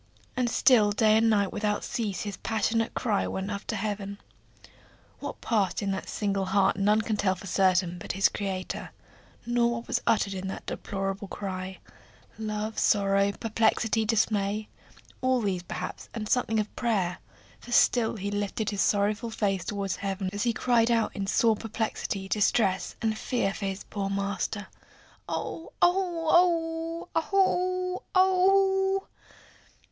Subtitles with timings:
[0.35, 4.17] And still day and night without cease his passionate cry went up to heaven.
[5.19, 8.89] What passed in that single heart none can tell for certain but his Creator;
[9.45, 11.77] nor what was uttered in that deplorable cry;
[12.39, 14.67] love, sorrow, perplexity, dismay
[15.21, 17.19] all these perhaps, and something of prayer
[17.59, 21.55] for still he lifted his sorrowful face toward heaven as he cried out in sore
[21.55, 24.65] perplexity, distress, and fear for his poor master
[25.29, 25.71] oh!
[25.79, 27.25] o o o h!
[27.31, 28.01] o o o o h!
[28.01, 29.11] o o o o o o o o h!